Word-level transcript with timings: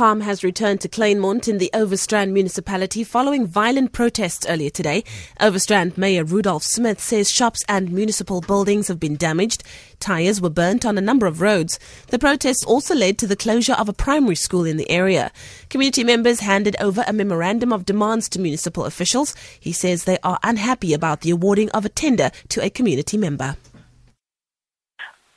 Calm 0.00 0.22
has 0.22 0.42
returned 0.42 0.80
to 0.80 0.88
Kleinmond 0.88 1.46
in 1.46 1.58
the 1.58 1.68
Overstrand 1.74 2.32
municipality 2.32 3.04
following 3.04 3.46
violent 3.46 3.92
protests 3.92 4.46
earlier 4.48 4.70
today. 4.70 5.04
Overstrand 5.38 5.98
Mayor 5.98 6.24
Rudolph 6.24 6.62
Smith 6.62 6.98
says 6.98 7.30
shops 7.30 7.62
and 7.68 7.92
municipal 7.92 8.40
buildings 8.40 8.88
have 8.88 8.98
been 8.98 9.16
damaged. 9.16 9.62
Tires 9.98 10.40
were 10.40 10.48
burnt 10.48 10.86
on 10.86 10.96
a 10.96 11.02
number 11.02 11.26
of 11.26 11.42
roads. 11.42 11.78
The 12.06 12.18
protests 12.18 12.64
also 12.64 12.94
led 12.94 13.18
to 13.18 13.26
the 13.26 13.36
closure 13.36 13.74
of 13.74 13.90
a 13.90 13.92
primary 13.92 14.36
school 14.36 14.64
in 14.64 14.78
the 14.78 14.88
area. 14.88 15.32
Community 15.68 16.02
members 16.02 16.40
handed 16.40 16.76
over 16.80 17.04
a 17.06 17.12
memorandum 17.12 17.70
of 17.70 17.84
demands 17.84 18.30
to 18.30 18.40
municipal 18.40 18.86
officials. 18.86 19.34
He 19.60 19.72
says 19.72 20.04
they 20.04 20.16
are 20.24 20.38
unhappy 20.42 20.94
about 20.94 21.20
the 21.20 21.30
awarding 21.32 21.68
of 21.72 21.84
a 21.84 21.90
tender 21.90 22.30
to 22.48 22.64
a 22.64 22.70
community 22.70 23.18
member. 23.18 23.58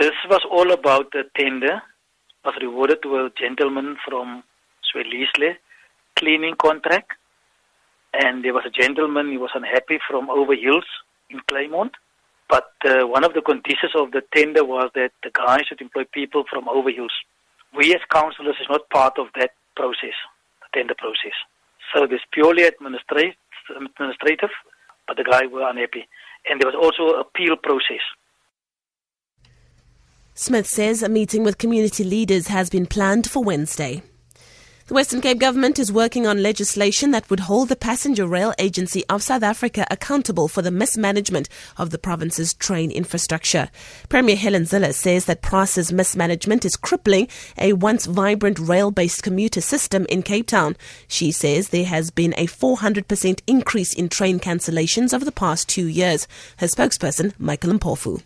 This 0.00 0.14
was 0.30 0.40
all 0.50 0.72
about 0.72 1.12
the 1.12 1.24
tender 1.36 1.82
was 2.46 2.54
rewarded 2.62 3.02
to 3.02 3.16
a 3.16 3.30
gentleman 3.36 3.96
from 4.06 4.44
Zwelihle 4.86 5.56
cleaning 6.16 6.54
contract. 6.54 7.12
And 8.14 8.44
there 8.44 8.54
was 8.54 8.64
a 8.64 8.70
gentleman, 8.70 9.30
he 9.32 9.36
was 9.36 9.50
unhappy 9.54 9.98
from 10.08 10.30
Over 10.30 10.54
Hills 10.54 10.86
in 11.28 11.40
Kleinmond. 11.50 11.90
But 12.48 12.70
uh, 12.84 13.06
one 13.06 13.24
of 13.24 13.34
the 13.34 13.42
conditions 13.42 13.92
of 13.96 14.12
the 14.12 14.22
tender 14.34 14.64
was 14.64 14.90
that 14.94 15.10
the 15.24 15.30
guy 15.34 15.58
should 15.68 15.80
employ 15.80 16.04
people 16.12 16.44
from 16.48 16.68
Over 16.68 16.90
Hills. 16.90 17.12
We 17.76 17.92
as 17.92 18.00
councillors 18.10 18.56
is 18.60 18.68
not 18.70 18.88
part 18.90 19.18
of 19.18 19.26
that 19.34 19.50
process, 19.74 20.14
the 20.62 20.68
tender 20.72 20.94
process. 20.94 21.34
So 21.92 22.06
this 22.06 22.20
purely 22.30 22.62
administrative, 22.62 23.34
but 25.08 25.16
the 25.16 25.24
guy 25.24 25.46
were 25.46 25.68
unhappy. 25.68 26.06
And 26.48 26.60
there 26.60 26.70
was 26.70 26.78
also 26.78 27.18
appeal 27.18 27.56
process. 27.56 28.04
Smith 30.38 30.66
says 30.66 31.02
a 31.02 31.08
meeting 31.08 31.44
with 31.44 31.56
community 31.56 32.04
leaders 32.04 32.48
has 32.48 32.68
been 32.68 32.84
planned 32.84 33.28
for 33.28 33.42
Wednesday. 33.42 34.02
The 34.86 34.92
Western 34.92 35.22
Cape 35.22 35.38
government 35.38 35.78
is 35.78 35.90
working 35.90 36.26
on 36.26 36.42
legislation 36.42 37.10
that 37.12 37.30
would 37.30 37.40
hold 37.40 37.70
the 37.70 37.74
Passenger 37.74 38.26
Rail 38.26 38.52
Agency 38.58 39.02
of 39.08 39.22
South 39.22 39.42
Africa 39.42 39.86
accountable 39.90 40.46
for 40.46 40.60
the 40.60 40.70
mismanagement 40.70 41.48
of 41.78 41.88
the 41.88 41.96
province's 41.96 42.52
train 42.52 42.90
infrastructure. 42.90 43.70
Premier 44.10 44.36
Helen 44.36 44.64
Zille 44.64 44.92
says 44.92 45.24
that 45.24 45.40
PRASA's 45.40 45.90
mismanagement 45.90 46.66
is 46.66 46.76
crippling 46.76 47.28
a 47.56 47.72
once 47.72 48.04
vibrant 48.04 48.58
rail-based 48.58 49.22
commuter 49.22 49.62
system 49.62 50.04
in 50.10 50.22
Cape 50.22 50.48
Town. 50.48 50.76
She 51.08 51.32
says 51.32 51.70
there 51.70 51.86
has 51.86 52.10
been 52.10 52.34
a 52.36 52.46
400% 52.46 53.40
increase 53.46 53.94
in 53.94 54.10
train 54.10 54.38
cancellations 54.38 55.14
over 55.14 55.24
the 55.24 55.32
past 55.32 55.66
two 55.66 55.86
years. 55.86 56.28
Her 56.58 56.66
spokesperson, 56.66 57.32
Michael 57.38 57.72
Mpofu. 57.72 58.22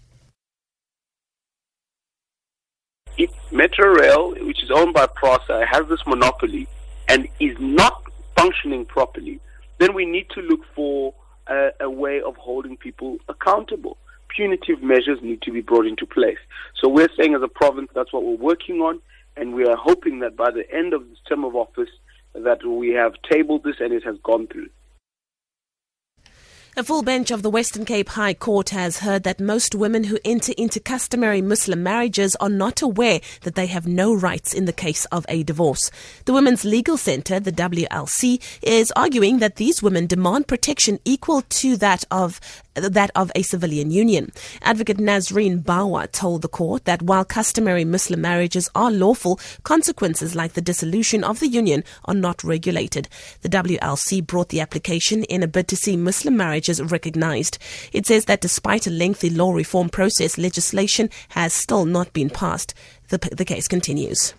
If 3.21 3.31
Metro 3.53 3.87
Rail, 3.87 4.35
which 4.47 4.63
is 4.63 4.71
owned 4.71 4.95
by 4.95 5.07
PRASA, 5.07 5.67
has 5.71 5.87
this 5.89 6.01
monopoly 6.07 6.67
and 7.07 7.29
is 7.39 7.55
not 7.61 8.03
functioning 8.35 8.87
properly, 8.87 9.39
then 9.77 9.93
we 9.93 10.07
need 10.07 10.31
to 10.31 10.41
look 10.41 10.61
for 10.75 11.13
a, 11.47 11.69
a, 11.81 11.91
way 11.91 12.23
of 12.23 12.35
holding 12.37 12.79
people 12.79 13.19
accountable. 13.29 13.99
Punitive 14.35 14.83
measures 14.83 15.19
need 15.21 15.43
to 15.43 15.53
be 15.53 15.61
brought 15.61 15.87
into 15.87 16.07
place. 16.07 16.39
So 16.81 16.89
we're 16.89 17.11
saying 17.19 17.35
as 17.35 17.43
a 17.43 17.49
province 17.49 17.91
that's 17.95 18.11
what 18.11 18.25
we're 18.25 18.37
working 18.37 18.77
on, 18.77 19.01
and 19.37 19.53
we 19.53 19.67
are 19.67 19.77
hoping 19.77 20.21
that 20.21 20.35
by 20.35 20.51
the 20.51 20.65
end 20.75 20.95
of 20.95 21.07
this 21.07 21.19
term 21.29 21.45
of 21.45 21.55
office 21.55 21.91
that 22.35 22.65
we 22.65 22.91
have 22.91 23.13
tabled 23.31 23.65
this 23.65 23.77
and 23.81 23.93
it 23.93 24.03
has 24.05 24.17
gone 24.23 24.47
through. 24.47 24.71
A 26.81 26.83
full 26.83 27.03
bench 27.03 27.31
of 27.31 27.43
the 27.43 27.51
Western 27.51 27.85
Cape 27.85 28.09
High 28.09 28.33
Court 28.33 28.71
has 28.71 29.01
heard 29.01 29.23
that 29.25 29.39
most 29.39 29.75
women 29.75 30.05
who 30.05 30.19
enter 30.25 30.55
into 30.57 30.81
customary 30.81 31.43
Muslim 31.43 31.83
marriages 31.83 32.37
are 32.37 32.49
not 32.49 32.81
aware 32.81 33.21
that 33.43 33.55
they 33.55 33.67
have 33.67 33.87
no 33.87 34.15
rights 34.15 34.55
in 34.55 34.65
the 34.65 34.73
case 34.73 35.05
of 35.13 35.27
a 35.29 35.43
divorce. 35.43 35.91
The 36.25 36.33
Women's 36.33 36.65
Legal 36.65 36.97
Centre, 36.97 37.39
the 37.39 37.53
WLC, 37.53 38.41
is 38.63 38.95
arguing 38.97 39.41
that 39.41 39.57
these 39.57 39.83
women 39.83 40.07
demand 40.07 40.49
protection 40.49 41.01
equal 41.05 41.43
to 41.43 41.77
that 41.77 42.07
of 42.11 42.41
that 42.89 43.11
of 43.15 43.31
a 43.35 43.43
civilian 43.43 43.91
union. 43.91 44.33
Advocate 44.63 44.99
Nazreen 44.99 45.63
Bawa 45.63 46.11
told 46.11 46.43
the 46.43 46.49
court 46.49 46.85
that 46.85 47.03
while 47.03 47.25
customary 47.25 47.85
Muslim 47.85 48.21
marriages 48.21 48.69
are 48.75 48.91
lawful, 48.91 49.39
consequences 49.63 50.35
like 50.35 50.55
the 50.55 50.61
dissolution 50.61 51.23
of 51.23 51.41
the 51.41 51.49
union 51.49 51.85
are 52.07 52.15
not 52.15 52.43
regulated. 52.43 53.09
The 53.43 53.49
WLC 53.49 54.27
brought 54.27 54.49
the 54.49 54.61
application 54.61 55.25
in 55.25 55.43
a 55.43 55.49
bid 55.49 55.69
to 55.69 55.77
see 55.77 55.97
Muslim 55.97 56.37
marriages 56.37 56.81
recognized. 56.81 57.59
It 57.93 58.07
says 58.07 58.25
that 58.25 58.41
despite 58.41 58.87
a 58.87 58.91
lengthy 58.91 59.31
law 59.31 59.53
reform 59.53 59.89
process, 59.89 60.39
legislation 60.39 61.11
has 61.31 61.53
still 61.53 61.85
not 61.85 62.13
been 62.13 62.31
passed. 62.31 62.75
The, 63.09 63.19
the 63.19 63.45
case 63.45 63.69
continues. 63.69 64.35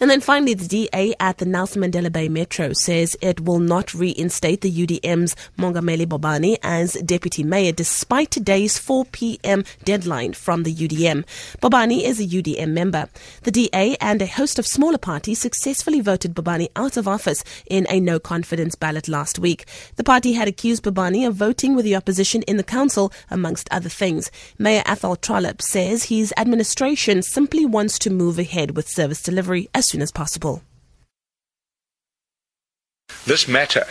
And 0.00 0.08
then 0.08 0.22
finally, 0.22 0.54
the 0.54 0.66
DA 0.66 1.14
at 1.20 1.36
the 1.36 1.44
Nelson 1.44 1.82
Mandela 1.82 2.10
Bay 2.10 2.30
Metro 2.30 2.72
says 2.72 3.18
it 3.20 3.40
will 3.40 3.58
not 3.58 3.92
reinstate 3.92 4.62
the 4.62 4.72
UDM's 4.72 5.36
Mongameli 5.58 6.06
Bobani 6.06 6.56
as 6.62 6.94
deputy 6.94 7.42
mayor 7.42 7.72
despite 7.72 8.30
today's 8.30 8.78
4 8.78 9.04
p.m. 9.04 9.62
deadline 9.84 10.32
from 10.32 10.62
the 10.62 10.74
UDM. 10.74 11.26
Bobani 11.60 12.02
is 12.02 12.18
a 12.18 12.24
UDM 12.24 12.70
member. 12.70 13.10
The 13.42 13.50
DA 13.50 13.98
and 14.00 14.22
a 14.22 14.26
host 14.26 14.58
of 14.58 14.66
smaller 14.66 14.96
parties 14.96 15.38
successfully 15.38 16.00
voted 16.00 16.34
Bobani 16.34 16.70
out 16.76 16.96
of 16.96 17.06
office 17.06 17.44
in 17.66 17.86
a 17.90 18.00
no 18.00 18.18
confidence 18.18 18.76
ballot 18.76 19.06
last 19.06 19.38
week. 19.38 19.66
The 19.96 20.04
party 20.04 20.32
had 20.32 20.48
accused 20.48 20.82
Bobani 20.82 21.26
of 21.28 21.34
voting 21.34 21.74
with 21.74 21.84
the 21.84 21.96
opposition 21.96 22.40
in 22.44 22.56
the 22.56 22.62
council, 22.62 23.12
amongst 23.30 23.68
other 23.70 23.90
things. 23.90 24.30
Mayor 24.58 24.82
Athol 24.86 25.16
Trollip 25.16 25.60
says 25.60 26.04
his 26.04 26.32
administration 26.38 27.20
simply 27.20 27.66
wants 27.66 27.98
to 27.98 28.08
move 28.08 28.38
ahead 28.38 28.74
with 28.74 28.88
service 28.88 29.22
delivery 29.22 29.68
as 29.74 29.89
soon 29.90 30.02
as 30.02 30.12
possible. 30.12 30.62
This 33.26 33.48
matter 33.48 33.84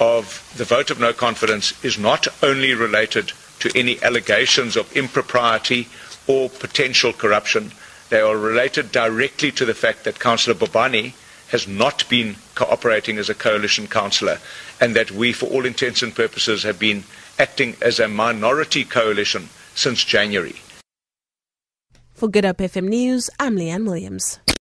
of 0.00 0.52
the 0.56 0.64
vote 0.64 0.90
of 0.90 0.98
no 0.98 1.12
confidence 1.12 1.84
is 1.84 1.98
not 1.98 2.26
only 2.42 2.74
related 2.74 3.32
to 3.60 3.70
any 3.78 4.02
allegations 4.02 4.76
of 4.76 4.96
impropriety 4.96 5.86
or 6.26 6.48
potential 6.48 7.12
corruption, 7.12 7.70
they 8.08 8.20
are 8.20 8.36
related 8.36 8.90
directly 8.90 9.52
to 9.52 9.64
the 9.64 9.74
fact 9.74 10.04
that 10.04 10.18
Councillor 10.18 10.56
Bobani 10.56 11.12
has 11.50 11.68
not 11.68 12.08
been 12.08 12.36
cooperating 12.54 13.18
as 13.18 13.28
a 13.28 13.34
coalition 13.34 13.86
councillor 13.86 14.38
and 14.80 14.96
that 14.96 15.10
we, 15.10 15.32
for 15.32 15.46
all 15.46 15.66
intents 15.66 16.02
and 16.02 16.14
purposes, 16.14 16.62
have 16.62 16.78
been 16.78 17.04
acting 17.38 17.76
as 17.82 18.00
a 18.00 18.08
minority 18.08 18.84
coalition 18.84 19.48
since 19.74 20.02
January. 20.02 20.56
For 22.14 22.28
Good 22.28 22.44
Hope 22.44 22.58
FM 22.58 22.88
News, 22.88 23.30
I'm 23.38 23.56
Leanne 23.56 23.86
Williams. 23.86 24.38